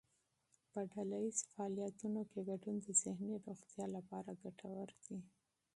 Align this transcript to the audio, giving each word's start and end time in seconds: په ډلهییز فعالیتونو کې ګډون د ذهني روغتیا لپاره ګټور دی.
په 0.71 0.79
ډلهییز 0.91 1.37
فعالیتونو 1.51 2.21
کې 2.31 2.39
ګډون 2.49 2.75
د 2.81 2.87
ذهني 3.03 3.35
روغتیا 3.45 3.85
لپاره 3.95 4.31
ګټور 4.43 4.89
دی. 5.05 5.19